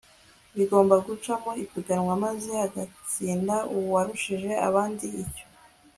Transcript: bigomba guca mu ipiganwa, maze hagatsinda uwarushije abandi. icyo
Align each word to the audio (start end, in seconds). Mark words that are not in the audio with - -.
bigomba 0.57 0.95
guca 1.05 1.33
mu 1.43 1.51
ipiganwa, 1.63 2.13
maze 2.25 2.49
hagatsinda 2.61 3.55
uwarushije 3.75 4.51
abandi. 4.67 5.05
icyo 5.23 5.45